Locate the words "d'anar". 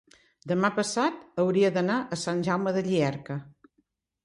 1.77-1.99